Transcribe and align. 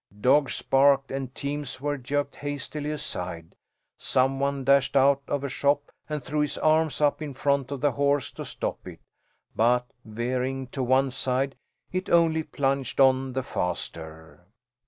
Dogs 0.19 0.63
barked 0.63 1.11
and 1.11 1.35
teams 1.35 1.79
were 1.79 1.95
jerked 1.95 2.37
hastily 2.37 2.89
aside. 2.89 3.53
Some 3.99 4.39
one 4.39 4.63
dashed 4.63 4.97
out 4.97 5.21
of 5.27 5.43
a 5.43 5.47
shop 5.47 5.91
and 6.09 6.23
threw 6.23 6.39
his 6.39 6.57
arms 6.57 7.01
up 7.01 7.21
in 7.21 7.35
front 7.35 7.69
of 7.69 7.81
the 7.81 7.91
horse 7.91 8.31
to 8.31 8.43
stop 8.43 8.87
it, 8.87 8.99
but, 9.55 9.85
veering 10.03 10.65
to 10.69 10.81
one 10.81 11.11
side, 11.11 11.55
it 11.91 12.09
only 12.09 12.41
plunged 12.41 12.99
on 12.99 13.33
the 13.33 13.43
faster. 13.43 14.47